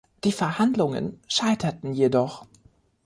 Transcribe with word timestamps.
Die 0.23 0.31
Verhandlungen 0.31 1.19
scheiterten 1.27 1.93
jedoch. 1.93 2.47